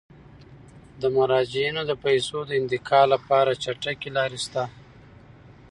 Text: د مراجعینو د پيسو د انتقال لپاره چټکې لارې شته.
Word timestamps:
د 1.01 1.03
مراجعینو 1.15 1.81
د 1.85 1.91
پيسو 2.03 2.37
د 2.45 2.51
انتقال 2.61 3.07
لپاره 3.15 3.57
چټکې 3.63 4.09
لارې 4.17 4.39
شته. 4.45 4.63